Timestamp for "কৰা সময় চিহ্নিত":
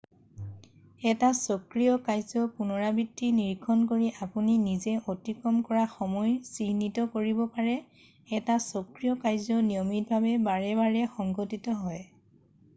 5.67-7.05